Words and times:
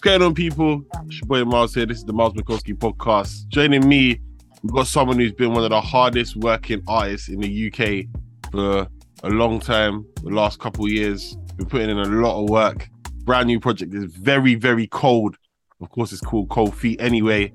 going 0.00 0.22
on, 0.22 0.34
people? 0.34 0.84
It's 1.06 1.20
your 1.20 1.26
boy 1.26 1.44
Myles 1.44 1.74
here. 1.74 1.86
This 1.86 1.98
is 1.98 2.04
the 2.04 2.12
Myles 2.12 2.34
Mikulski 2.34 2.74
podcast. 2.74 3.48
Joining 3.48 3.88
me, 3.88 4.20
we've 4.62 4.72
got 4.72 4.86
someone 4.86 5.18
who's 5.18 5.32
been 5.32 5.52
one 5.52 5.64
of 5.64 5.70
the 5.70 5.80
hardest 5.80 6.36
working 6.36 6.82
artists 6.86 7.28
in 7.28 7.40
the 7.40 7.66
UK 7.66 8.06
for 8.52 8.86
a 9.24 9.30
long 9.30 9.58
time, 9.58 10.06
the 10.22 10.30
last 10.30 10.60
couple 10.60 10.84
of 10.84 10.90
years. 10.92 11.36
We've 11.36 11.56
been 11.56 11.66
putting 11.66 11.90
in 11.90 11.98
a 11.98 12.04
lot 12.04 12.42
of 12.42 12.50
work. 12.50 12.88
Brand 13.24 13.46
new 13.46 13.58
project 13.58 13.94
is 13.94 14.04
very, 14.14 14.54
very 14.54 14.86
cold. 14.88 15.36
Of 15.80 15.90
course, 15.90 16.12
it's 16.12 16.20
called 16.20 16.48
Cold 16.48 16.76
Feet 16.76 17.00
anyway. 17.00 17.52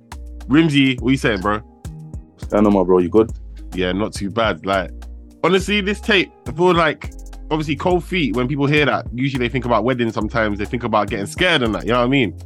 Rimzee, 0.48 1.00
what 1.02 1.12
you 1.12 1.18
saying, 1.18 1.42
bro? 1.42 1.60
What's 1.60 2.46
going 2.46 2.66
on, 2.66 2.74
my 2.74 2.84
bro? 2.84 2.98
You 2.98 3.10
good? 3.10 3.32
Yeah, 3.74 3.92
not 3.92 4.12
too 4.12 4.30
bad. 4.30 4.66
Like, 4.66 4.92
honestly, 5.44 5.82
this 5.82 6.02
tape, 6.02 6.32
I 6.48 6.52
feel 6.52 6.74
like 6.74 7.14
obviously 7.52 7.76
cold 7.76 8.04
feet, 8.04 8.36
when 8.36 8.48
people 8.48 8.66
hear 8.66 8.86
that, 8.86 9.06
usually 9.14 9.46
they 9.46 9.52
think 9.52 9.66
about 9.66 9.84
weddings 9.84 10.14
sometimes, 10.14 10.60
they 10.60 10.66
think 10.66 10.84
about 10.84 11.10
getting 11.10 11.26
scared 11.26 11.64
and 11.64 11.76
that, 11.76 11.84
you 11.86 11.92
know 11.92 12.00
what 12.00 12.06
I 12.06 12.10
mean? 12.10 12.38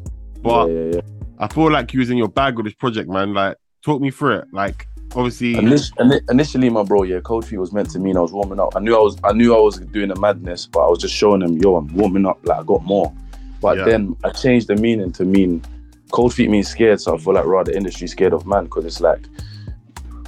But 0.42 0.68
yeah, 0.68 0.74
yeah, 0.74 0.92
yeah. 0.96 1.02
I 1.40 1.48
feel 1.48 1.72
like 1.72 1.94
you 1.94 2.00
was 2.00 2.10
in 2.10 2.18
your 2.18 2.30
bag 2.30 2.58
with 2.58 2.66
this 2.66 2.74
project, 2.74 3.10
man. 3.10 3.34
Like, 3.34 3.58
talk 3.84 4.02
me 4.02 4.12
through 4.12 4.40
it. 4.40 4.46
Like, 4.52 4.88
obviously, 5.16 5.56
Init- 6.00 6.30
initially, 6.30 6.70
my 6.70 6.84
bro, 6.84 7.04
yeah, 7.04 7.20
cold 7.20 7.46
feet 7.46 7.60
was 7.60 7.72
meant 7.72 7.90
to 7.92 8.00
mean 8.00 8.18
I 8.18 8.22
was 8.22 8.32
warming 8.32 8.60
up. 8.60 8.76
I 8.76 8.80
knew 8.80 8.96
I 8.96 9.00
was, 9.00 9.18
I 9.24 9.34
knew 9.34 9.56
I 9.56 9.60
was 9.60 9.80
doing 9.80 10.12
a 10.12 10.20
madness, 10.20 10.66
but 10.66 10.86
I 10.86 10.90
was 10.90 11.00
just 11.00 11.14
showing 11.14 11.42
them, 11.42 11.58
yo, 11.58 11.76
I'm 11.76 11.88
warming 11.96 12.26
up. 12.26 12.40
Like 12.44 12.60
I 12.60 12.64
got 12.64 12.84
more. 12.84 13.14
But 13.62 13.86
then 13.86 14.16
I 14.24 14.30
changed 14.30 14.68
the 14.68 14.76
meaning 14.76 15.12
to 15.14 15.26
mean 15.26 15.64
cold 16.12 16.34
feet 16.34 16.50
means 16.50 16.68
scared. 16.68 17.02
So 17.02 17.16
I 17.16 17.18
feel 17.18 17.34
like 17.34 17.46
rather 17.46 17.72
industry 17.72 18.08
scared 18.08 18.34
of 18.34 18.46
man 18.46 18.66
because 18.66 18.86
it's 18.86 19.02
like, 19.02 19.26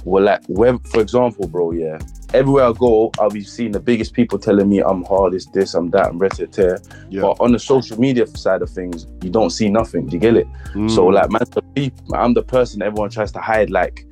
well, 0.04 0.24
like 0.24 0.42
when, 0.48 0.78
for 0.80 1.00
example, 1.00 1.46
bro, 1.46 1.72
yeah, 1.72 1.98
everywhere 2.34 2.64
I 2.64 2.72
go, 2.72 3.10
I'll 3.18 3.30
be 3.30 3.42
seeing 3.42 3.72
the 3.72 3.80
biggest 3.80 4.12
people 4.14 4.38
telling 4.38 4.68
me 4.68 4.80
I'm 4.80 5.04
hard, 5.04 5.34
it's 5.34 5.46
this, 5.46 5.74
I'm 5.74 5.90
that, 5.90 6.06
I'm 6.06 6.18
ready 6.18 6.36
to 6.36 6.46
tear. 6.46 6.80
yeah. 7.08 7.22
But 7.22 7.40
on 7.40 7.52
the 7.52 7.58
social 7.58 7.98
media 8.00 8.26
side 8.26 8.62
of 8.62 8.70
things, 8.70 9.06
you 9.22 9.30
don't 9.30 9.50
see 9.50 9.68
nothing. 9.68 10.06
Do 10.06 10.14
you 10.16 10.20
get 10.20 10.36
it? 10.36 10.46
Mm, 10.74 10.90
So 10.90 11.06
like 11.06 11.30
man, 11.30 11.42
I'm 12.14 12.34
the 12.34 12.42
person 12.42 12.82
everyone 12.82 13.10
tries 13.10 13.32
to 13.32 13.40
hide, 13.40 13.70
like 13.70 14.06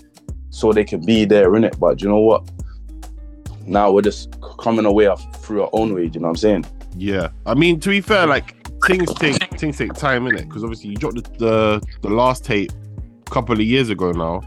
so 0.50 0.72
they 0.72 0.84
can 0.84 1.04
be 1.04 1.24
there 1.24 1.54
in 1.56 1.64
it. 1.64 1.78
But 1.78 2.00
you 2.02 2.08
know 2.08 2.20
what? 2.20 2.48
Now 3.66 3.92
we're 3.92 4.02
just 4.02 4.34
coming 4.58 4.86
away 4.86 5.08
through 5.36 5.62
our 5.62 5.70
own 5.72 5.94
way. 5.94 6.08
Do 6.08 6.14
you 6.16 6.20
know 6.20 6.28
what 6.28 6.30
I'm 6.30 6.36
saying? 6.36 6.66
yeah. 6.96 7.28
I 7.46 7.54
mean, 7.54 7.78
to 7.80 7.90
be 7.90 8.00
fair, 8.00 8.26
like 8.26 8.54
things 8.86 9.12
take 9.14 9.36
things 9.58 9.76
take 9.76 9.92
time 9.94 10.26
in 10.26 10.36
it 10.36 10.48
because 10.48 10.62
obviously 10.64 10.90
you 10.90 10.96
dropped 10.96 11.16
the, 11.16 11.22
the 11.38 11.86
the 12.02 12.08
last 12.08 12.44
tape 12.44 12.72
a 13.26 13.30
couple 13.30 13.54
of 13.54 13.60
years 13.60 13.90
ago 13.90 14.10
now, 14.12 14.40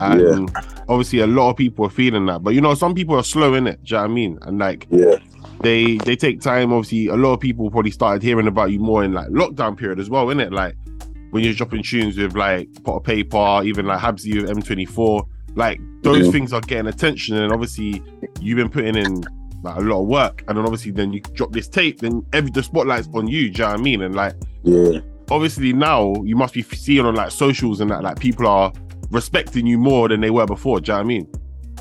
and 0.00 0.50
obviously 0.88 1.20
a 1.20 1.26
lot 1.26 1.50
of 1.50 1.56
people 1.56 1.84
are 1.86 1.90
feeling 1.90 2.26
that. 2.26 2.42
But 2.42 2.54
you 2.54 2.60
know, 2.60 2.74
some 2.74 2.94
people 2.94 3.16
are 3.16 3.22
slow 3.24 3.54
in 3.54 3.66
it. 3.66 3.82
Do 3.84 3.94
you 3.94 3.96
know 3.96 4.02
what 4.04 4.10
I 4.10 4.14
mean? 4.14 4.38
And 4.42 4.58
like 4.58 4.86
Yeah, 4.90 5.16
they 5.60 5.96
they 5.98 6.16
take 6.16 6.40
time. 6.40 6.72
Obviously, 6.72 7.06
a 7.08 7.16
lot 7.16 7.32
of 7.34 7.40
people 7.40 7.70
probably 7.70 7.90
started 7.90 8.22
hearing 8.22 8.46
about 8.46 8.70
you 8.70 8.78
more 8.80 9.04
in 9.04 9.12
like 9.12 9.28
lockdown 9.28 9.76
period 9.76 9.98
as 10.00 10.08
well, 10.10 10.26
innit? 10.26 10.52
Like 10.52 10.76
when 11.30 11.44
you're 11.44 11.54
dropping 11.54 11.82
tunes 11.82 12.16
with 12.16 12.34
like 12.36 12.68
Potter 12.84 13.00
Payper, 13.00 13.64
even 13.64 13.86
like 13.86 14.00
Habsy 14.00 14.40
with 14.40 14.50
M24, 14.50 15.26
like 15.56 15.80
those 16.02 16.28
Mhm. 16.28 16.32
things 16.32 16.52
are 16.52 16.60
getting 16.62 16.86
attention, 16.86 17.36
and 17.36 17.52
obviously 17.52 18.02
you've 18.40 18.56
been 18.56 18.68
putting 18.70 18.96
in 18.96 19.22
like 19.64 19.76
a 19.76 19.80
lot 19.80 20.00
of 20.02 20.06
work, 20.06 20.44
and 20.48 20.56
then 20.56 20.64
obviously 20.64 20.92
then 20.92 21.12
you 21.12 21.20
drop 21.34 21.52
this 21.52 21.68
tape, 21.68 22.00
then 22.00 22.22
every 22.32 22.50
the 22.50 22.62
spotlight's 22.62 23.08
on 23.12 23.26
you. 23.26 23.50
Do 23.50 23.58
you 23.62 23.64
know 23.66 23.72
what 23.72 23.80
I 23.80 23.82
mean? 23.82 24.02
And 24.02 24.14
like 24.14 24.34
yeah, 24.62 25.00
obviously 25.30 25.72
now 25.72 26.14
you 26.24 26.36
must 26.36 26.54
be 26.54 26.62
seeing 26.62 27.04
on 27.04 27.14
like 27.16 27.30
socials 27.32 27.80
and 27.80 27.90
that 27.90 28.02
like 28.02 28.18
people 28.20 28.46
are 28.46 28.72
respecting 29.10 29.66
you 29.66 29.78
more 29.78 30.08
than 30.08 30.20
they 30.20 30.30
were 30.30 30.46
before. 30.46 30.80
Do 30.80 30.92
you 30.92 30.94
know 30.94 30.98
what 30.98 31.04
I 31.04 31.08
mean? 31.08 31.28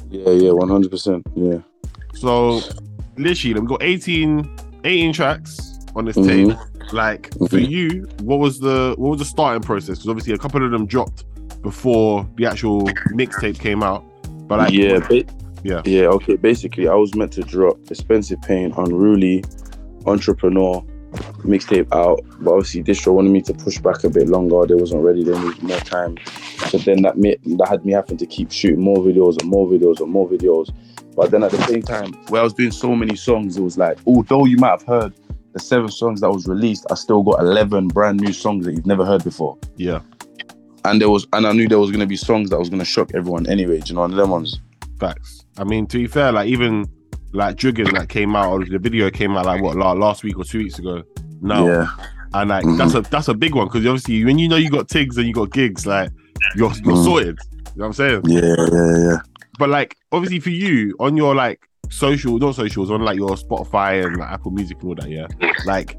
yeah, 0.09 0.29
yeah, 0.31 0.51
one 0.51 0.69
hundred 0.69 0.91
percent. 0.91 1.25
Yeah, 1.35 1.59
So 2.13 2.61
literally, 3.17 3.59
we've 3.59 3.67
got 3.69 3.83
18, 3.83 4.49
18 4.85 5.13
tracks 5.13 5.79
on 5.95 6.05
this 6.05 6.15
Mhm. 6.15 6.27
tape. 6.49 6.57
Like 6.93 7.33
for 7.33 7.57
Mhm. 7.57 7.69
you, 7.69 8.07
what 8.21 8.39
was 8.39 8.59
the 8.59 8.95
what 8.97 9.09
was 9.09 9.19
the 9.19 9.25
starting 9.25 9.61
process? 9.61 9.97
Because 9.97 10.07
obviously 10.07 10.33
a 10.33 10.37
couple 10.37 10.63
of 10.63 10.71
them 10.71 10.85
dropped 10.85 11.25
before 11.61 12.25
the 12.37 12.45
actual 12.45 12.83
mixtape 13.13 13.59
came 13.59 13.83
out. 13.83 14.05
But 14.47 14.59
like 14.59 14.73
yeah, 14.73 14.99
ba- 14.99 15.25
Yeah. 15.63 15.81
yeah. 15.83 16.03
Okay, 16.07 16.37
basically, 16.37 16.87
I 16.87 16.95
was 16.95 17.13
meant 17.15 17.33
to 17.33 17.41
drop 17.41 17.77
Expensive 17.91 18.41
Pain, 18.43 18.73
Unruly, 18.77 19.43
Entrepreneur 20.05 20.81
mixtape 21.43 21.87
out, 21.93 22.19
but 22.41 22.51
obviously 22.51 22.83
Distro 22.83 23.13
wanted 23.13 23.31
me 23.31 23.41
to 23.41 23.53
push 23.53 23.77
back 23.79 24.03
a 24.05 24.09
bit 24.09 24.29
longer. 24.29 24.65
They 24.65 24.75
wasn't 24.75 25.03
ready. 25.03 25.23
They 25.23 25.37
needed 25.37 25.63
more 25.63 25.79
time. 25.79 26.15
So 26.69 26.77
then 26.79 27.01
that 27.03 27.17
made, 27.17 27.39
that 27.57 27.67
had 27.67 27.85
me 27.85 27.93
having 27.93 28.17
to 28.17 28.25
keep 28.25 28.51
shooting 28.51 28.81
more 28.81 28.97
videos 28.97 29.39
and 29.41 29.49
more 29.49 29.67
videos 29.67 29.99
and 30.01 30.09
more 30.11 30.27
videos. 30.29 30.69
But 31.15 31.31
then 31.31 31.43
at 31.43 31.51
the 31.51 31.61
same 31.63 31.81
time, 31.81 32.13
where 32.29 32.41
I 32.41 32.43
was 32.43 32.53
doing 32.53 32.71
so 32.71 32.95
many 32.95 33.15
songs, 33.15 33.57
it 33.57 33.61
was 33.61 33.77
like, 33.77 33.97
although 34.05 34.45
you 34.45 34.57
might 34.57 34.69
have 34.69 34.83
heard 34.83 35.13
the 35.53 35.59
seven 35.59 35.89
songs 35.89 36.21
that 36.21 36.29
was 36.29 36.47
released, 36.47 36.85
I 36.91 36.95
still 36.95 37.23
got 37.23 37.39
eleven 37.39 37.87
brand 37.87 38.19
new 38.19 38.33
songs 38.33 38.65
that 38.65 38.73
you've 38.73 38.85
never 38.85 39.03
heard 39.05 39.23
before. 39.23 39.57
yeah, 39.77 40.01
And 40.85 41.01
there 41.01 41.09
was, 41.09 41.25
and 41.33 41.47
I 41.47 41.53
knew 41.53 41.67
there 41.67 41.79
was 41.79 41.89
gonna 41.91 42.05
be 42.05 42.17
songs 42.17 42.49
that 42.51 42.59
was 42.59 42.69
gonna 42.69 42.85
shock 42.85 43.11
everyone 43.15 43.47
anyway. 43.47 43.79
Do 43.79 43.89
you 43.89 43.95
know, 43.95 44.03
and 44.03 44.13
them 44.17 44.29
ones. 44.29 44.59
facts. 44.99 45.43
I 45.57 45.63
mean, 45.63 45.87
to 45.87 45.97
be 45.97 46.07
fair, 46.07 46.31
like 46.31 46.47
even 46.49 46.85
like 47.33 47.55
Driggin 47.55 47.91
that 47.97 48.09
came 48.09 48.35
out, 48.35 48.51
or 48.51 48.63
the 48.65 48.77
video 48.79 49.09
came 49.09 49.35
out 49.35 49.45
like 49.45 49.61
what 49.61 49.75
last 49.75 50.23
week 50.23 50.37
or 50.37 50.43
two 50.43 50.59
weeks 50.59 50.77
ago. 50.79 51.01
Now, 51.41 51.65
Yeah. 51.67 51.87
and 52.35 52.49
like 52.49 52.63
Mhm. 52.65 52.77
that's 52.77 52.93
a 52.93 53.01
that's 53.01 53.27
a 53.27 53.33
big 53.33 53.55
one 53.55 53.67
because 53.67 53.85
obviously 53.85 54.23
when 54.25 54.37
you 54.37 54.47
know 54.47 54.55
you 54.55 54.69
got 54.69 54.87
tigs 54.87 55.17
and 55.17 55.25
you 55.27 55.33
got 55.33 55.51
gigs, 55.51 55.85
like 55.87 56.09
you're 56.55 56.71
you're 56.83 56.95
Mhm. 56.95 57.03
sorted. 57.03 57.39
You 57.47 57.53
know 57.63 57.71
what 57.75 57.85
I'm 57.87 57.93
saying? 57.93 58.21
Yeah, 58.25 58.55
yeah, 58.71 58.97
yeah. 59.09 59.17
But 59.59 59.69
like 59.69 59.95
obviously 60.11 60.39
for 60.39 60.49
you 60.51 60.95
on 60.99 61.15
your 61.17 61.35
like 61.35 61.59
social, 61.89 62.37
not 62.37 62.55
socials, 62.55 62.91
on 62.91 63.01
like 63.01 63.17
your 63.17 63.29
Spotify 63.29 64.05
and 64.05 64.17
like, 64.17 64.29
Apple 64.29 64.51
Music 64.51 64.77
and 64.81 64.89
all 64.89 64.95
that, 64.95 65.09
yeah. 65.09 65.27
Like 65.65 65.97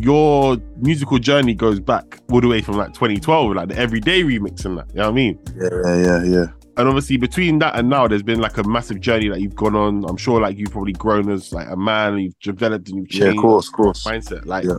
your 0.00 0.56
musical 0.76 1.18
journey 1.18 1.54
goes 1.54 1.80
back 1.80 2.18
all 2.30 2.40
the 2.40 2.46
way 2.48 2.60
from 2.62 2.76
like 2.76 2.92
2012, 2.94 3.54
like 3.54 3.68
the 3.68 3.76
everyday 3.78 4.22
remix 4.22 4.64
and 4.64 4.78
that. 4.78 4.88
You 4.90 4.96
know 4.96 5.02
what 5.06 5.08
I 5.10 5.12
mean? 5.14 5.38
Yeah, 5.56 5.96
yeah, 5.96 6.22
yeah. 6.24 6.46
And 6.76 6.88
obviously 6.88 7.16
between 7.16 7.58
that 7.58 7.76
and 7.76 7.90
now, 7.90 8.06
there's 8.06 8.22
been 8.22 8.40
like 8.40 8.56
a 8.56 8.62
massive 8.64 9.00
journey 9.00 9.28
that 9.28 9.40
you've 9.40 9.56
gone 9.56 9.74
on. 9.74 10.04
I'm 10.08 10.16
sure 10.16 10.40
like 10.40 10.56
you've 10.56 10.70
probably 10.70 10.92
grown 10.92 11.30
as 11.30 11.52
like 11.52 11.68
a 11.68 11.76
man, 11.76 12.14
and 12.14 12.22
you've 12.22 12.38
developed 12.40 12.88
and 12.88 12.98
you've 12.98 13.12
Yeah, 13.12 13.24
changed 13.26 13.38
of 13.38 13.42
course, 13.42 13.66
of 13.68 13.72
course. 13.74 14.04
mindset. 14.06 14.46
Like 14.46 14.64
Yeah. 14.64 14.76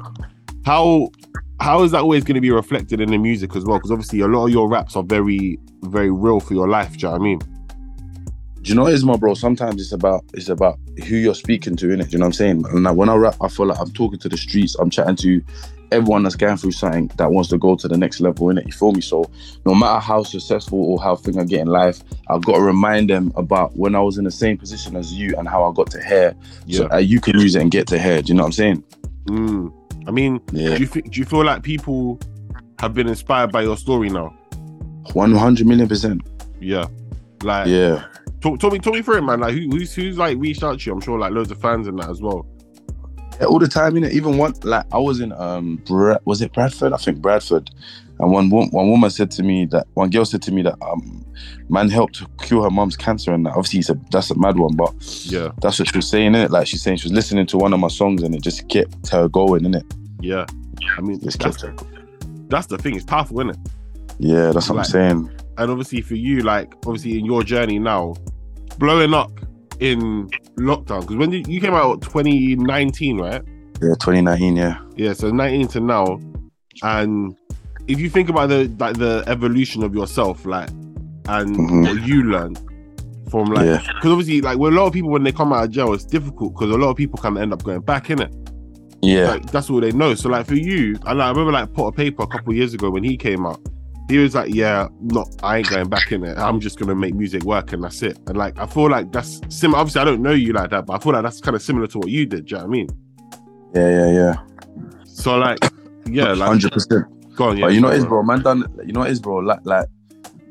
how 0.65 1.09
how 1.61 1.83
is 1.83 1.91
that 1.91 2.01
always 2.01 2.23
going 2.23 2.35
to 2.35 2.41
be 2.41 2.51
reflected 2.51 2.99
in 2.99 3.11
the 3.11 3.17
music 3.17 3.55
as 3.55 3.63
well? 3.63 3.77
Because 3.77 3.91
obviously 3.91 4.19
a 4.21 4.27
lot 4.27 4.45
of 4.45 4.51
your 4.51 4.67
raps 4.67 4.95
are 4.95 5.03
very 5.03 5.59
very 5.83 6.11
real 6.11 6.39
for 6.39 6.53
your 6.53 6.67
life. 6.67 6.97
Do 6.97 6.97
you 6.97 7.03
know 7.03 7.11
what 7.11 7.21
I 7.21 7.23
mean? 7.23 7.39
Do 8.61 8.69
you 8.69 8.75
know 8.75 8.83
what 8.83 8.91
it 8.91 8.95
is, 8.95 9.05
my 9.05 9.15
bro? 9.15 9.33
Sometimes 9.33 9.81
it's 9.81 9.91
about 9.91 10.23
it's 10.33 10.49
about 10.49 10.79
who 11.07 11.15
you're 11.15 11.35
speaking 11.35 11.75
to, 11.77 11.87
innit? 11.87 12.05
Do 12.05 12.11
you 12.11 12.17
know 12.17 12.25
what 12.25 12.27
I'm 12.27 12.33
saying? 12.33 12.65
And 12.67 12.83
like, 12.83 12.95
when 12.95 13.09
I 13.09 13.15
rap, 13.15 13.35
I 13.41 13.47
feel 13.47 13.67
like 13.67 13.79
I'm 13.79 13.91
talking 13.91 14.19
to 14.19 14.29
the 14.29 14.37
streets. 14.37 14.75
I'm 14.75 14.89
chatting 14.89 15.15
to 15.17 15.41
everyone 15.91 16.23
that's 16.23 16.35
going 16.35 16.57
through 16.57 16.71
something 16.71 17.11
that 17.17 17.31
wants 17.31 17.49
to 17.49 17.57
go 17.57 17.75
to 17.75 17.87
the 17.87 17.97
next 17.97 18.21
level 18.21 18.49
in 18.49 18.57
it. 18.57 18.65
You 18.65 18.71
feel 18.71 18.91
me? 18.91 19.01
So 19.01 19.29
no 19.65 19.75
matter 19.75 19.99
how 19.99 20.23
successful 20.23 20.79
or 20.79 21.01
how 21.01 21.15
things 21.15 21.37
I 21.37 21.43
get 21.43 21.61
in 21.61 21.67
life, 21.67 22.01
I've 22.27 22.43
got 22.43 22.55
to 22.55 22.61
remind 22.61 23.09
them 23.09 23.31
about 23.35 23.75
when 23.75 23.95
I 23.95 24.01
was 24.01 24.17
in 24.17 24.23
the 24.23 24.31
same 24.31 24.57
position 24.57 24.95
as 24.95 25.13
you 25.13 25.35
and 25.37 25.47
how 25.47 25.63
I 25.63 25.73
got 25.73 25.91
to 25.91 26.03
here, 26.03 26.35
so 26.69 26.87
uh, 26.91 26.97
you 26.97 27.19
can 27.19 27.39
use 27.39 27.55
it 27.55 27.61
and 27.61 27.69
get 27.69 27.87
to 27.87 27.99
here. 27.99 28.21
Do 28.21 28.29
you 28.29 28.35
know 28.35 28.43
what 28.43 28.47
I'm 28.47 28.53
saying? 28.53 28.83
Mm. 29.25 29.80
I 30.07 30.11
mean, 30.11 30.39
Yeah. 30.51 30.75
do 30.75 30.81
you 30.81 30.87
think 30.87 31.11
do 31.11 31.19
you 31.19 31.25
feel 31.25 31.43
like 31.45 31.63
people 31.63 32.19
have 32.79 32.93
been 32.93 33.07
inspired 33.07 33.51
by 33.51 33.61
your 33.61 33.77
story 33.77 34.09
now? 34.09 34.33
One 35.13 35.33
hundred 35.33 35.67
million 35.67 35.87
percent. 35.87 36.21
Yeah. 36.59 36.85
Like 37.43 37.67
Yeah. 37.67 38.05
talk, 38.41 38.59
talk 38.59 38.73
me 38.73 38.79
talk 38.79 38.93
me 38.93 39.01
through 39.01 39.17
it, 39.17 39.21
man. 39.21 39.39
Like 39.39 39.53
who, 39.53 39.69
who's 39.69 39.93
who's 39.93 40.17
like 40.17 40.37
reached 40.39 40.63
out 40.63 40.79
to 40.79 40.85
you? 40.85 40.93
I'm 40.93 41.01
sure 41.01 41.17
like 41.19 41.31
loads 41.31 41.51
of 41.51 41.59
fans 41.61 41.87
and 41.87 41.97
that 41.99 42.09
as 42.09 42.21
well. 42.21 42.45
All 43.47 43.59
the 43.59 43.67
time, 43.67 43.93
innit? 43.93 44.11
Even 44.11 44.37
one 44.37 44.53
like 44.63 44.85
I 44.91 44.97
was 44.97 45.19
in 45.21 45.31
um 45.33 45.77
Bra- 45.87 46.17
was 46.25 46.41
it 46.41 46.53
Bradford? 46.53 46.93
I 46.93 46.97
think 46.97 47.19
Bradford. 47.21 47.69
And 48.19 48.31
one 48.31 48.49
one 48.49 48.71
woman 48.89 49.09
said 49.09 49.31
to 49.31 49.43
me 49.43 49.65
that 49.67 49.87
one 49.95 50.09
girl 50.11 50.25
said 50.25 50.41
to 50.43 50.51
me 50.51 50.61
that 50.61 50.75
um 50.81 51.25
man 51.69 51.89
helped 51.89 52.21
cure 52.39 52.63
her 52.63 52.69
mom's 52.69 52.95
cancer 52.95 53.33
and 53.33 53.45
that. 53.45 53.51
Obviously 53.51 53.79
it's 53.79 53.89
a, 53.89 53.99
that's 54.11 54.29
a 54.31 54.37
mad 54.37 54.57
one, 54.57 54.75
but 54.75 54.93
Yeah, 55.25 55.49
that's 55.61 55.79
what 55.79 55.87
she 55.89 55.97
was 55.97 56.07
saying, 56.07 56.27
in 56.27 56.35
it. 56.35 56.51
Like 56.51 56.67
she's 56.67 56.81
saying 56.83 56.97
she 56.97 57.05
was 57.07 57.13
listening 57.13 57.45
to 57.47 57.57
one 57.57 57.73
of 57.73 57.79
my 57.79 57.87
songs 57.87 58.21
and 58.23 58.35
it 58.35 58.41
just 58.43 58.67
kept 58.69 59.09
her 59.09 59.27
going, 59.27 59.63
innit? 59.63 59.83
yeah. 60.21 60.45
I 60.97 61.01
mean, 61.01 61.19
Just 61.19 61.39
that's, 61.39 61.61
kept 61.63 61.79
her. 61.81 61.85
that's 62.49 62.67
the 62.67 62.77
thing. 62.77 62.95
It's 62.95 63.05
powerful, 63.05 63.39
isn't 63.39 63.51
it? 63.51 63.57
Yeah, 64.19 64.51
that's 64.51 64.67
what 64.69 64.77
Like- 64.77 64.85
I'm 64.87 64.91
saying. 64.91 65.31
And 65.57 65.69
obviously 65.71 66.01
for 66.01 66.15
you, 66.15 66.41
like 66.41 66.73
obviously 66.85 67.17
in 67.19 67.25
your 67.25 67.43
journey 67.43 67.79
now, 67.79 68.15
blowing 68.77 69.13
up 69.13 69.31
in 69.81 70.29
lockdown 70.57 71.01
because 71.01 71.15
when 71.17 71.29
did, 71.31 71.47
you 71.47 71.59
came 71.59 71.73
out 71.73 72.01
2019, 72.03 73.17
right? 73.19 73.41
Yeah, 73.81 73.95
2019, 73.99 74.55
yeah. 74.55 74.77
Yeah, 74.95 75.13
so 75.13 75.31
19 75.31 75.67
to 75.69 75.79
now, 75.79 76.19
and 76.83 77.35
if 77.87 77.99
you 77.99 78.09
think 78.09 78.29
about 78.29 78.49
the 78.49 78.73
like 78.79 78.97
the 78.97 79.23
evolution 79.27 79.83
of 79.83 79.93
yourself, 79.95 80.45
like, 80.45 80.69
and 81.27 81.55
Mhm. 81.57 81.81
what 81.83 82.07
you 82.07 82.23
learned 82.23 82.59
from 83.29 83.45
like, 83.49 83.65
Yeah. 83.65 83.77
because 83.95 84.11
obviously, 84.11 84.41
like, 84.41 84.57
with 84.59 84.73
a 84.73 84.75
lot 84.75 84.87
of 84.87 84.93
people 84.93 85.09
when 85.09 85.23
they 85.23 85.31
come 85.31 85.51
out 85.51 85.63
of 85.65 85.71
jail, 85.71 85.93
it's 85.93 86.05
difficult 86.05 86.53
because 86.53 86.69
a 86.73 86.77
lot 86.77 86.89
of 86.89 86.95
people 86.97 87.17
kind 87.19 87.37
of 87.37 87.41
end 87.43 87.51
up 87.53 87.63
going 87.63 87.81
back 87.81 88.09
in 88.09 88.21
it. 88.21 88.33
Yeah. 89.01 89.31
Like 89.31 89.51
that's 89.51 89.69
all 89.71 89.81
they 89.81 89.91
know. 89.91 90.13
So 90.13 90.29
like 90.29 90.45
for 90.45 90.53
you, 90.55 90.95
and 91.07 91.17
like, 91.17 91.25
I 91.25 91.29
remember 91.29 91.51
like 91.51 91.73
Potter 91.73 91.95
Payper 92.03 92.23
a 92.23 92.27
couple 92.27 92.53
years 92.53 92.75
ago 92.75 92.91
when 92.91 93.03
he 93.03 93.17
came 93.17 93.47
out. 93.47 93.59
He 94.07 94.17
was 94.17 94.35
like, 94.35 94.53
"Yeah, 94.53 94.89
not 95.01 95.29
I 95.41 95.59
ain't 95.59 95.69
going 95.69 95.89
back 95.89 96.11
in 96.11 96.23
it. 96.23 96.37
I'm 96.37 96.59
just 96.59 96.77
gonna 96.77 96.95
make 96.95 97.13
music 97.15 97.43
work 97.43 97.73
and 97.73 97.83
that's 97.83 98.01
it." 98.01 98.19
And 98.27 98.37
like, 98.37 98.57
I 98.59 98.65
feel 98.65 98.89
like 98.89 99.11
that's 99.11 99.41
similar. 99.49 99.79
Obviously, 99.79 100.01
I 100.01 100.05
don't 100.05 100.21
know 100.21 100.31
you 100.31 100.53
like 100.53 100.69
that, 100.71 100.85
but 100.85 100.93
I 100.93 100.99
feel 100.99 101.13
like 101.13 101.23
that's 101.23 101.39
kind 101.39 101.55
of 101.55 101.61
similar 101.61 101.87
to 101.87 101.99
what 101.99 102.09
you 102.09 102.25
did. 102.25 102.45
Do 102.45 102.55
you 102.55 102.61
know 102.61 102.67
what 102.67 102.69
I 102.69 102.71
mean? 102.71 102.89
Yeah, 103.73 103.89
yeah, 103.89 104.11
yeah. 104.11 104.35
So 105.05 105.37
like, 105.37 105.59
yeah, 106.05 106.33
like, 106.33 106.47
hundred 106.47 106.73
percent. 106.73 107.35
go 107.35 107.49
on, 107.49 107.57
yeah. 107.57 107.65
But 107.65 107.73
you 107.73 107.81
know 107.81 107.87
what 107.87 107.97
is, 107.97 108.05
bro. 108.05 108.23
Man, 108.23 108.41
done. 108.41 108.65
You 108.85 108.93
know 108.93 109.01
what 109.01 109.09
is, 109.09 109.19
bro. 109.19 109.37
Like, 109.37 109.65
like, 109.65 109.87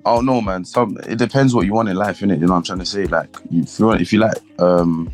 I 0.07 0.15
don't 0.15 0.27
know, 0.27 0.41
man. 0.41 0.65
Some 0.65 0.97
it 1.07 1.19
depends 1.19 1.55
what 1.55 1.67
you 1.67 1.75
want 1.75 1.89
in 1.89 1.97
life, 1.97 2.21
innit? 2.21 2.41
You 2.41 2.47
know 2.47 2.53
what 2.53 2.59
I'm 2.59 2.63
trying 2.65 2.79
to 2.79 2.87
say? 2.87 3.05
Like, 3.05 3.37
if 3.51 3.79
you 3.79 3.87
want, 3.87 4.01
if 4.01 4.13
you 4.13 4.21
like, 4.21 4.39
um, 4.59 5.13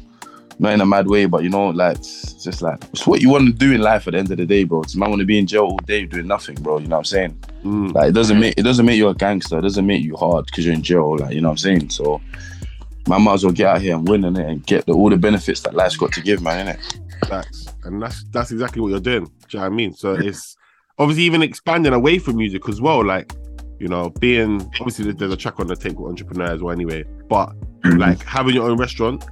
not 0.58 0.73
in 0.73 0.81
a 0.81 0.87
mad 0.87 1.06
way, 1.06 1.26
but 1.26 1.43
you 1.43 1.50
know, 1.50 1.69
like, 1.69 1.99
it's 1.99 2.32
just 2.43 2.62
like 2.62 2.82
it's 2.93 3.06
what 3.06 3.20
you 3.20 3.29
want 3.29 3.47
to 3.47 3.53
do 3.53 3.73
in 3.73 3.81
life 3.81 4.06
at 4.06 4.12
the 4.12 4.19
end 4.19 4.31
of 4.31 4.38
the 4.38 4.47
day, 4.47 4.64
bro. 4.64 4.82
It's 4.82 4.97
man 4.97 5.11
want 5.11 5.20
to 5.20 5.26
be 5.26 5.38
in 5.38 5.47
jail 5.47 5.64
all 5.64 5.76
day 5.79 6.06
doing 6.06 6.26
nothing, 6.26 6.56
bro. 6.56 6.79
You 6.79 6.88
know 6.88 6.97
what 6.97 7.00
I'm 7.00 7.05
saying? 7.05 7.38
Mm. 7.62 7.93
Like, 7.94 8.08
it 8.08 8.12
doesn't 8.12 8.41
make 8.41 8.55
it 8.56 8.62
doesn't 8.62 8.87
make 8.87 8.97
you 8.97 9.08
a 9.08 9.14
gangster. 9.14 9.58
It 9.58 9.62
doesn't 9.62 9.87
make 9.87 10.03
you 10.03 10.17
hard 10.17 10.47
because 10.47 10.64
you're 10.64 10.75
in 10.75 10.82
jail. 10.82 11.17
Like, 11.19 11.35
you 11.35 11.41
know 11.41 11.49
what 11.49 11.53
I'm 11.53 11.58
saying? 11.58 11.91
So, 11.91 12.20
man, 13.08 13.23
might 13.23 13.35
as 13.35 13.44
well 13.44 13.53
get 13.53 13.67
out 13.67 13.81
here 13.82 13.94
and 13.97 14.08
win 14.08 14.25
in 14.25 14.37
it 14.37 14.49
and 14.49 14.64
get 14.67 14.87
the, 14.87 14.93
all 14.93 15.11
the 15.11 15.17
benefits 15.17 15.61
that 15.61 15.75
life's 15.75 15.97
got 15.97 16.12
to 16.12 16.20
give, 16.23 16.43
man. 16.43 16.75
Innit? 16.75 17.29
Facts. 17.29 17.67
And 17.85 18.00
that's 18.00 18.25
that's 18.31 18.50
exactly 18.50 18.81
what 18.81 18.88
you're 18.88 19.00
doing. 19.00 19.25
Do 19.25 19.31
you 19.50 19.58
know 19.58 19.67
what 19.67 19.73
I 19.73 19.76
mean? 19.76 19.93
So 19.93 20.12
it's 20.14 20.56
obviously 20.99 21.25
even 21.25 21.43
expanding 21.43 21.93
away 21.93 22.19
from 22.19 22.37
music 22.37 22.69
as 22.69 22.81
well. 22.81 23.05
Like, 23.05 23.32
you 23.79 23.88
know, 23.88 24.08
being 24.20 24.62
obviously 24.81 25.12
there's- 25.12 25.32
a 25.32 25.37
track 25.37 25.61
on 25.61 25.67
the 25.67 25.76
take 25.76 25.99
with 25.99 26.08
entrepreneur 26.11 26.47
as 26.53 26.62
well 26.62 26.73
anyway. 26.73 27.05
But 27.29 27.55
like 27.85 28.23
having 28.25 28.55
your 28.55 28.70
own 28.70 28.79
restaurant. 28.79 29.25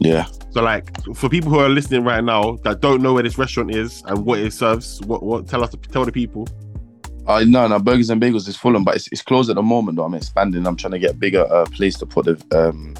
Yeah. 0.00 0.26
So 0.50 0.62
like 0.62 0.90
for 1.14 1.28
people 1.28 1.50
who 1.50 1.58
are 1.58 1.68
listening 1.68 2.04
right 2.04 2.22
now 2.22 2.56
that 2.64 2.80
don't 2.80 3.02
know 3.02 3.14
where 3.14 3.22
this 3.22 3.38
restaurant 3.38 3.74
is 3.74 4.02
and 4.06 4.24
what 4.24 4.38
it 4.38 4.52
serves, 4.52 5.00
what 5.02 5.22
what 5.22 5.46
tell 5.48 5.62
us 5.64 5.74
tell 5.92 6.04
the 6.04 6.12
people. 6.12 6.46
Uh, 7.26 7.44
no, 7.46 7.66
no, 7.66 7.78
Burgers 7.80 8.08
and 8.10 8.22
Bagels 8.22 8.46
is 8.46 8.56
Fulham, 8.56 8.84
but 8.84 8.94
it's, 8.94 9.08
it's 9.10 9.20
closed 9.22 9.50
at 9.50 9.56
the 9.56 9.62
moment. 9.62 9.96
Though 9.96 10.04
I'm 10.04 10.14
expanding. 10.14 10.66
I'm 10.66 10.76
trying 10.76 10.92
to 10.92 10.98
get 10.98 11.10
a 11.10 11.14
bigger 11.14 11.44
uh, 11.52 11.66
place 11.66 11.96
to 11.98 12.06
put 12.06 12.26
the 12.26 12.36
um 12.56 12.94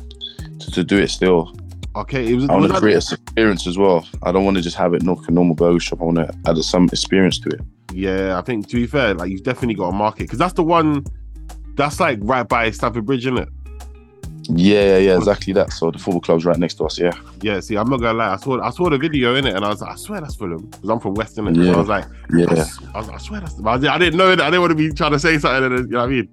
to, 0.58 0.70
to 0.72 0.84
do 0.84 0.98
it. 0.98 1.08
Still, 1.08 1.54
Okay, 1.94 2.30
it 2.30 2.34
was, 2.34 2.48
I 2.50 2.52
want 2.52 2.66
to 2.66 2.72
that- 2.74 2.80
create 2.80 2.96
a 2.96 3.14
experience 3.14 3.66
as 3.66 3.78
well. 3.78 4.06
I 4.22 4.30
don't 4.32 4.44
want 4.44 4.56
to 4.58 4.62
just 4.62 4.76
have 4.76 4.92
it 4.94 5.02
like 5.02 5.28
a 5.28 5.30
normal 5.30 5.54
burger 5.54 5.80
shop. 5.80 6.02
I 6.02 6.04
want 6.04 6.18
to 6.18 6.34
add 6.46 6.58
some 6.58 6.84
experience 6.92 7.38
to 7.40 7.48
it. 7.50 7.60
Yeah, 7.92 8.38
I 8.38 8.42
think 8.42 8.68
to 8.68 8.76
be 8.76 8.86
fair, 8.86 9.14
like 9.14 9.30
you've 9.30 9.44
definitely 9.44 9.74
got 9.76 9.88
a 9.88 9.92
market 9.92 10.24
because 10.24 10.38
that's 10.38 10.52
the 10.52 10.62
one 10.64 11.04
that's 11.76 11.98
like 12.00 12.18
right 12.22 12.46
by 12.46 12.70
Stamford 12.70 13.06
Bridge, 13.06 13.26
isn't 13.26 13.38
it? 13.38 13.48
Yeah, 14.48 14.80
yeah, 14.82 14.98
yeah, 14.98 15.16
exactly 15.16 15.52
that. 15.54 15.72
So 15.72 15.90
the 15.90 15.98
football 15.98 16.20
club's 16.20 16.44
right 16.44 16.56
next 16.58 16.74
to 16.74 16.84
us. 16.84 16.98
Yeah, 16.98 17.12
Yeah, 17.42 17.60
see, 17.60 17.76
I'm 17.76 17.88
not 17.88 18.00
gonna 18.00 18.18
lie. 18.18 18.34
I 18.34 18.36
saw 18.36 18.60
I 18.60 18.70
saw 18.70 18.88
the 18.90 18.98
video 18.98 19.34
in 19.34 19.46
it, 19.46 19.54
and 19.56 19.64
I 19.64 19.68
was 19.68 19.80
like, 19.80 19.92
I 19.92 19.96
swear 19.96 20.20
that's 20.20 20.36
Fulham 20.36 20.66
because 20.66 20.88
I'm 20.88 21.00
from 21.00 21.14
West? 21.14 21.34
So 21.36 21.48
Yeah. 21.48 21.72
I 21.72 21.76
was 21.76 21.88
like, 21.88 22.04
I, 22.04 22.08
yeah, 22.36 22.50
s- 22.52 22.78
I 22.94 22.98
was, 22.98 23.08
I 23.08 23.16
swear 23.18 23.40
that's. 23.40 23.54
I, 23.64 23.76
didn't- 23.76 23.90
I 23.90 23.98
didn't 23.98 24.16
know 24.18 24.28
that. 24.36 24.40
I 24.40 24.50
didn't 24.50 24.60
want 24.60 24.70
to 24.70 24.76
be 24.76 24.90
trying 24.92 25.12
to 25.12 25.18
say 25.18 25.38
something. 25.38 25.70
You 25.78 25.86
know 25.88 25.98
what 25.98 26.04
I 26.04 26.08
mean? 26.08 26.28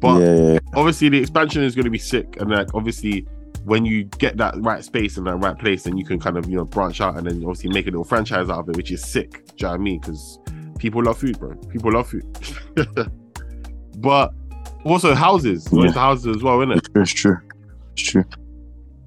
But 0.00 0.18
yeah, 0.20 0.58
obviously, 0.74 1.08
the 1.10 1.18
expansion 1.18 1.62
is 1.62 1.74
going 1.76 1.84
to 1.84 1.90
be 1.90 1.98
sick, 1.98 2.36
and 2.40 2.50
like 2.50 2.74
obviously, 2.74 3.26
when 3.64 3.84
you 3.84 4.04
get 4.18 4.36
that 4.38 4.54
right 4.58 4.82
space 4.82 5.16
and 5.16 5.26
that 5.28 5.36
right 5.36 5.56
place, 5.56 5.84
then 5.84 5.96
you 5.96 6.04
can 6.04 6.18
kind 6.18 6.36
of 6.36 6.48
you 6.48 6.56
know 6.56 6.64
branch 6.64 7.00
out 7.00 7.16
and 7.16 7.26
then 7.26 7.36
obviously 7.44 7.70
make 7.70 7.86
a 7.86 7.90
little 7.90 8.02
franchise 8.04 8.50
out 8.50 8.58
of 8.58 8.68
it, 8.70 8.76
which 8.76 8.90
is 8.90 9.04
sick. 9.04 9.30
Do 9.30 9.52
you 9.58 9.62
know 9.66 9.68
what 9.68 9.74
I 9.74 9.78
mean? 9.78 10.00
Because 10.00 10.40
people 10.78 11.04
love 11.04 11.18
food, 11.18 11.38
bro. 11.38 11.54
People 11.70 11.92
love 11.92 12.08
food. 12.08 12.26
but 13.98 14.32
also 14.84 15.14
houses, 15.14 15.68
yeah. 15.72 15.92
houses 15.92 16.36
as 16.36 16.42
well, 16.42 16.60
isn't 16.62 16.72
it? 16.78 16.88
It's 16.96 17.12
true. 17.12 17.38
It's 17.92 18.02
true. 18.02 18.24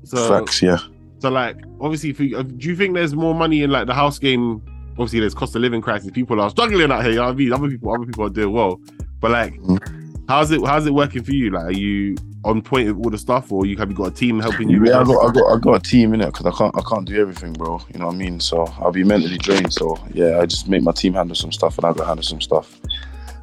So 0.04 0.28
Facts. 0.40 0.62
Yeah. 0.62 0.78
So 1.20 1.30
like, 1.30 1.58
obviously, 1.82 2.10
if 2.12 2.20
you, 2.20 2.44
do 2.44 2.68
you 2.70 2.76
think 2.76 2.94
there's 2.94 3.16
more 3.16 3.34
money 3.34 3.64
in 3.64 3.72
like 3.72 3.88
the 3.88 3.94
house 3.94 4.20
game? 4.20 4.62
Obviously, 4.92 5.20
there's 5.20 5.34
cost 5.34 5.56
of 5.56 5.62
living 5.62 5.82
crisis. 5.82 6.12
People 6.12 6.40
are 6.40 6.50
struggling 6.50 6.92
out 6.92 7.02
here. 7.04 7.12
You 7.12 7.18
know 7.20 7.26
what 7.26 7.32
I 7.32 7.36
mean? 7.36 7.54
Other 7.54 7.70
people, 7.70 7.94
other 7.94 8.06
people 8.06 8.26
are 8.26 8.30
doing 8.30 8.54
well. 8.54 8.80
But 9.20 9.32
like, 9.32 9.54
Mm. 9.56 10.24
how's 10.30 10.52
it? 10.52 10.66
How's 10.66 10.86
it 10.86 10.94
working 10.94 11.24
for 11.24 11.32
you? 11.32 11.50
Like, 11.52 11.66
are 11.66 11.72
you 11.72 12.16
on 12.44 12.62
point 12.62 12.88
with 12.96 13.04
all 13.04 13.10
the 13.10 13.18
stuff, 13.18 13.52
or 13.52 13.66
you 13.66 13.76
have 13.78 13.90
you 13.90 13.96
got 13.96 14.08
a 14.08 14.12
team 14.12 14.40
helping 14.40 14.70
you? 14.70 14.86
Yeah, 14.86 15.00
I 15.00 15.04
got, 15.04 15.18
I 15.28 15.32
got, 15.34 15.56
I 15.56 15.60
got 15.60 15.74
a 15.74 15.80
team 15.80 16.14
in 16.14 16.22
it 16.22 16.28
because 16.28 16.46
I 16.46 16.52
can't, 16.52 16.78
I 16.78 16.82
can't 16.88 17.06
do 17.08 17.20
everything, 17.20 17.54
bro. 17.54 17.82
You 17.92 18.00
know 18.00 18.06
what 18.08 18.14
I 18.16 18.18
mean? 18.18 18.40
So 18.40 18.66
I'll 18.80 18.92
be 18.92 19.04
mentally 19.04 19.40
drained. 19.40 19.74
So 19.74 19.98
yeah, 20.14 20.40
I 20.40 20.46
just 20.46 20.70
make 20.70 20.84
my 20.84 20.92
team 20.92 21.14
handle 21.14 21.36
some 21.36 21.52
stuff, 21.52 21.78
and 21.80 21.86
I 21.86 21.94
go 21.94 22.04
handle 22.06 22.24
some 22.24 22.42
stuff, 22.42 22.80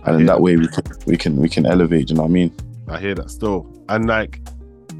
and 0.06 0.20
in 0.20 0.26
that 0.26 0.40
way 0.40 0.56
we 0.56 0.68
can, 0.68 0.84
we 1.06 1.16
can, 1.16 1.36
we 1.36 1.48
can 1.48 1.66
elevate. 1.66 2.10
You 2.10 2.16
know 2.16 2.22
what 2.22 2.28
I 2.28 2.32
mean? 2.32 2.54
I 2.88 3.00
hear 3.00 3.14
that 3.16 3.30
still. 3.30 3.66
And 3.88 4.06
like, 4.06 4.40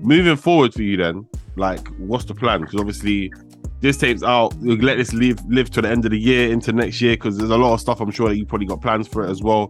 moving 0.03 0.37
forward 0.37 0.75
for 0.75 0.83
you, 0.83 0.97
then, 0.97 1.27
like, 1.57 1.87
what's 1.99 2.25
the 2.25 2.35
plan? 2.35 2.61
Because 2.61 2.79
obviously. 2.79 3.33
This 3.81 3.97
tape's 3.97 4.23
out. 4.23 4.55
We'll 4.59 4.77
let 4.77 4.97
this 4.97 5.13
live 5.13 5.45
live 5.49 5.69
to 5.71 5.83
the 5.83 5.89
end 5.89 6.05
of 6.05 6.13
the 6.13 6.19
year 6.19 6.53
into 6.53 6.73
next 6.73 7.01
year 7.01 7.15
because 7.15 7.37
there's 7.37 7.51
a 7.51 7.57
lot 7.57 7.75
of 7.75 7.81
stuff 7.81 8.01
I'm 8.01 8.13
sure 8.13 8.29
that 8.29 8.37
you 8.37 8.47
probably 8.47 8.69
got 8.69 8.81
plans 8.81 9.09
for 9.09 9.25
it 9.25 9.29
as 9.29 9.43
well. 9.43 9.69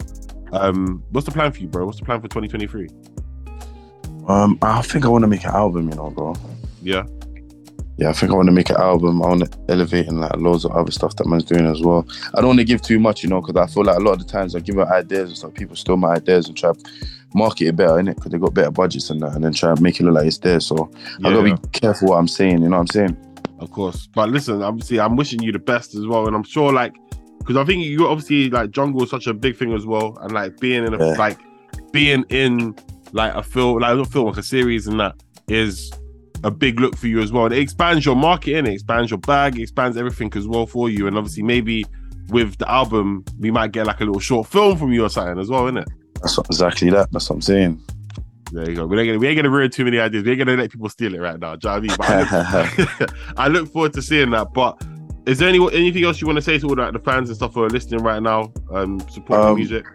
Um, 0.53 1.03
what's 1.13 1.25
the 1.25 1.33
plan 1.33 1.51
for 1.51 1.61
you, 1.61 1.69
bro? 1.69 1.87
What's 1.87 1.99
the 1.99 2.05
plan 2.05 2.21
for 2.21 2.29
2023? 2.29 2.91
Um, 4.29 4.59
I 4.63 4.83
think 4.83 5.05
I 5.05 5.09
want 5.09 5.23
to 5.23 5.29
make 5.29 5.45
an 5.45 5.51
album. 5.51 5.89
You 5.89 5.97
know, 5.97 6.11
bro. 6.11 6.35
Yeah. 6.83 7.05
yeah, 7.97 8.11
I 8.11 8.13
think 8.13 8.33
I 8.33 8.35
want 8.35 8.47
to 8.47 8.53
make 8.53 8.71
an 8.71 8.77
album. 8.77 9.23
I 9.23 9.29
want 9.29 9.51
to 9.51 9.59
elevate 9.69 10.09
and 10.09 10.21
like 10.21 10.37
loads 10.37 10.65
of 10.65 10.73
other 10.73 10.91
stuff 10.91 11.17
that 11.17 11.27
man's 11.27 11.45
doing 11.45 11.67
as 11.67 11.81
well. 11.81 12.07
I 12.35 12.41
don't 12.41 12.49
want 12.49 12.59
to 12.59 12.65
give 12.65 12.83
too 12.83 12.99
much, 12.99 13.23
you 13.23 13.31
know, 13.31 13.41
because 13.41 13.57
I 13.57 13.73
feel 13.73 13.85
like 13.85 13.97
a 13.97 14.01
lot 14.01 14.13
of 14.13 14.19
the 14.19 14.31
times 14.31 14.55
I 14.55 14.61
give 14.61 14.79
out 14.79 14.89
ideas 14.89 15.31
and 15.31 15.39
stuff, 15.39 15.55
people 15.55 15.77
steal 15.77 15.97
my 15.97 16.15
ideas 16.15 16.49
and 16.49 16.57
try 16.57 16.73
market 17.35 17.69
it 17.69 17.77
better, 17.77 17.95
innit? 17.95 18.17
Because 18.17 18.33
they 18.33 18.39
got 18.39 18.55
better 18.55 18.71
budgets 18.71 19.11
and 19.11 19.21
that, 19.23 19.35
and 19.35 19.45
then 19.45 19.53
try 19.53 19.71
and 19.71 19.81
make 19.81 20.01
it 20.01 20.05
look 20.05 20.15
like 20.15 20.27
it's 20.27 20.39
there. 20.39 20.61
So 20.61 20.91
I 21.25 21.33
gotta 21.33 21.43
be 21.43 21.69
careful 21.73 22.09
what 22.09 22.17
I'm 22.17 22.29
saying. 22.29 22.63
You 22.63 22.69
know 22.69 22.77
what 22.77 22.81
I'm 22.81 22.87
saying? 22.89 23.17
Of 23.59 23.71
course. 23.71 24.09
But 24.09 24.31
listen, 24.31 24.63
obviously, 24.63 24.99
I'm 24.99 25.17
wishing 25.17 25.43
you 25.43 25.53
the 25.53 25.59
best 25.59 25.95
as 25.95 26.07
well. 26.07 26.27
And 26.27 26.35
I'm 26.35 26.43
sure, 26.43 26.73
like, 26.73 26.95
because 27.39 27.57
I 27.57 27.65
think 27.65 27.85
you 27.85 28.09
obviously, 28.09 28.51
like, 28.51 28.71
jungle 28.71 29.03
is 29.05 29.11
such 29.11 29.27
a 29.27 29.35
big 29.35 29.57
thing 29.57 29.73
as 29.73 29.87
well. 29.87 30.19
And, 30.21 30.33
like, 30.33 30.59
being 30.59 30.85
in 30.85 30.95
a, 30.95 30.99
Yeah. 30.99 31.15
like, 31.15 31.39
being 31.93 32.25
in, 32.29 32.75
like, 33.13 33.35
a 33.35 33.43
film, 33.43 33.79
like, 33.79 33.97
not 33.97 34.09
film, 34.09 34.27
like 34.27 34.37
a 34.37 34.43
series 34.43 34.87
and 34.87 34.99
that 35.01 35.15
is 35.49 35.93
a 36.45 36.51
big 36.51 36.81
look 36.81 36.97
for 36.97 37.07
you 37.07 37.21
as 37.21 37.31
well. 37.31 37.45
And 37.47 37.55
it 37.55 37.61
expands 37.61 38.05
your 38.05 38.17
market 38.17 38.57
and 38.57 38.67
it 38.67 38.73
expands 38.73 39.11
your 39.11 39.19
bag, 39.19 39.57
it 39.59 39.63
expands 39.63 39.97
everything 39.97 40.33
as 40.35 40.49
well 40.49 40.67
for 40.67 40.91
you. 40.91 41.07
And 41.07 41.17
obviously, 41.17 41.45
maybe 41.45 41.85
with 42.31 42.57
the 42.59 42.69
album, 42.71 43.25
we 43.39 43.51
might 43.53 43.71
get, 43.71 43.87
like, 43.87 44.01
a 44.01 44.05
little 44.05 44.21
short 44.21 44.49
film 44.49 44.77
from 44.77 44.93
you 44.93 45.05
or 45.05 45.09
something 45.09 45.39
as 45.39 45.49
well, 45.49 45.65
innit? 45.65 45.87
That's 46.23 46.37
what, 46.39 46.47
exactly 46.47 46.91
that. 46.91 47.11
That's 47.13 47.29
what 47.29 47.37
I'm 47.37 47.43
saying. 47.43 47.83
There 48.53 48.69
you 48.69 48.77
go. 48.77 48.87
We 48.87 48.99
ain't 49.01 49.09
gonna, 49.09 49.19
we 49.19 49.29
ain't 49.29 49.37
gonna 49.37 49.51
ruin 49.51 49.71
too 49.71 49.85
many 49.85 49.99
ideas. 49.99 50.25
We 50.25 50.33
ain't 50.33 50.39
gonna 50.39 50.57
let 50.57 50.71
people 50.71 50.89
steal 50.89 51.15
it 51.15 51.19
right 51.21 51.39
now. 51.39 51.57
Do 51.57 51.69
you 51.69 51.81
know 51.81 51.95
what 51.97 52.11
I 52.11 52.17
mean? 52.19 52.27
I 52.31 52.99
look, 52.99 53.15
I 53.39 53.49
look 53.49 53.73
forward 53.73 53.93
to 53.95 54.03
seeing 54.03 54.31
that. 54.31 54.53
But 54.53 54.83
is 55.27 55.39
there 55.39 55.49
any 55.49 55.59
anything 55.75 56.05
else 56.05 56.21
you 56.21 56.27
want 56.27 56.37
to 56.37 56.43
say 56.43 56.59
to 56.59 56.69
all 56.69 56.77
like, 56.77 56.93
the 56.93 56.99
fans 56.99 57.29
and 57.31 57.37
stuff 57.37 57.55
who 57.55 57.63
are 57.65 57.71
listening 57.71 58.03
right 58.03 58.23
now? 58.23 58.53
Um, 58.71 59.01
supporting 59.09 59.47
Um, 59.47 59.57
music. 59.57 59.87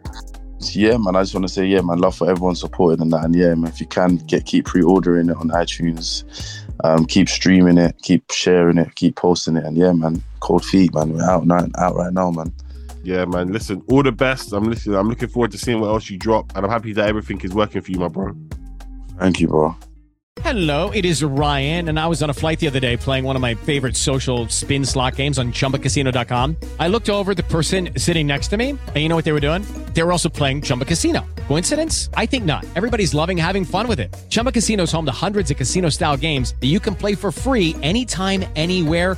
yeah, 0.71 0.97
man. 0.97 1.15
I 1.15 1.21
just 1.21 1.35
want 1.35 1.47
to 1.47 1.53
say, 1.53 1.65
yeah, 1.67 1.81
man. 1.81 1.99
Love 1.99 2.15
for 2.15 2.29
everyone 2.29 2.55
supporting 2.55 3.01
and 3.01 3.13
that, 3.13 3.25
and 3.25 3.35
yeah, 3.35 3.53
man. 3.53 3.69
If 3.71 3.79
you 3.79 3.85
can 3.85 4.15
get 4.17 4.45
keep 4.45 4.65
pre-ordering 4.65 5.29
it 5.29 5.37
on 5.37 5.49
iTunes, 5.49 6.23
um, 6.83 7.05
keep 7.05 7.29
streaming 7.29 7.77
it, 7.77 7.95
keep 8.01 8.23
sharing 8.31 8.79
it, 8.79 8.95
keep 8.95 9.15
posting 9.17 9.55
it, 9.57 9.65
and 9.65 9.77
yeah, 9.77 9.91
man. 9.91 10.23
Cold 10.39 10.65
feet, 10.65 10.93
man. 10.95 11.13
We're 11.13 11.23
out 11.29 11.45
now, 11.45 11.67
out 11.77 11.95
right 11.95 12.13
now, 12.13 12.31
man. 12.31 12.51
Yeah, 13.07 13.23
man. 13.23 13.53
Listen, 13.53 13.81
all 13.89 14.03
the 14.03 14.11
best. 14.11 14.51
I'm 14.51 14.65
listening. 14.65 14.97
I'm 14.97 15.07
looking 15.07 15.29
forward 15.29 15.51
to 15.51 15.57
seeing 15.57 15.79
what 15.79 15.87
else 15.87 16.09
you 16.09 16.17
drop, 16.17 16.51
and 16.57 16.65
I'm 16.65 16.69
happy 16.69 16.91
that 16.91 17.07
everything 17.07 17.39
is 17.39 17.53
working 17.53 17.81
for 17.81 17.89
you, 17.89 17.99
my 17.99 18.09
bro. 18.09 18.35
Thank 19.17 19.39
you, 19.39 19.47
bro. 19.47 19.77
Hello, 20.41 20.91
it 20.91 21.05
is 21.05 21.23
Ryan, 21.23 21.87
and 21.87 21.97
I 21.97 22.05
was 22.07 22.21
on 22.21 22.29
a 22.29 22.33
flight 22.33 22.59
the 22.59 22.67
other 22.67 22.81
day 22.81 22.97
playing 22.97 23.23
one 23.23 23.37
of 23.37 23.41
my 23.41 23.55
favorite 23.55 23.95
social 23.95 24.49
spin 24.49 24.83
slot 24.83 25.15
games 25.15 25.39
on 25.39 25.53
chumbacasino.com. 25.53 26.57
I 26.79 26.89
looked 26.89 27.09
over 27.09 27.33
the 27.33 27.43
person 27.43 27.89
sitting 27.95 28.27
next 28.27 28.49
to 28.49 28.57
me, 28.57 28.71
and 28.71 28.97
you 28.97 29.07
know 29.07 29.15
what 29.15 29.23
they 29.23 29.31
were 29.31 29.39
doing? 29.39 29.63
They 29.93 30.03
were 30.03 30.11
also 30.11 30.29
playing 30.29 30.63
Chumba 30.63 30.83
Casino. 30.83 31.25
Coincidence? 31.47 32.09
I 32.13 32.25
think 32.25 32.43
not. 32.43 32.65
Everybody's 32.75 33.13
loving 33.13 33.37
having 33.37 33.63
fun 33.63 33.87
with 33.87 34.01
it. 34.01 34.15
Chumba 34.29 34.51
Casino 34.51 34.83
is 34.83 34.91
home 34.91 35.05
to 35.05 35.13
hundreds 35.13 35.49
of 35.49 35.57
casino 35.57 35.89
style 35.89 36.17
games 36.17 36.55
that 36.59 36.67
you 36.67 36.79
can 36.79 36.93
play 36.93 37.15
for 37.15 37.31
free 37.31 37.73
anytime, 37.81 38.43
anywhere, 38.55 39.17